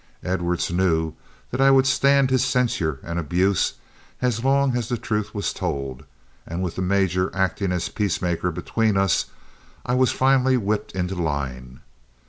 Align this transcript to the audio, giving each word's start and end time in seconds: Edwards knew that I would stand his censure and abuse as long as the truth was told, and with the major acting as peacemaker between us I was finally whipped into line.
Edwards 0.23 0.71
knew 0.71 1.13
that 1.51 1.61
I 1.61 1.69
would 1.69 1.85
stand 1.85 2.31
his 2.31 2.43
censure 2.43 2.97
and 3.03 3.19
abuse 3.19 3.75
as 4.19 4.43
long 4.43 4.75
as 4.75 4.89
the 4.89 4.97
truth 4.97 5.35
was 5.35 5.53
told, 5.53 6.05
and 6.43 6.63
with 6.63 6.75
the 6.75 6.81
major 6.81 7.29
acting 7.35 7.71
as 7.71 7.87
peacemaker 7.87 8.49
between 8.51 8.97
us 8.97 9.27
I 9.85 9.93
was 9.93 10.11
finally 10.11 10.57
whipped 10.57 10.93
into 10.93 11.13
line. 11.13 11.81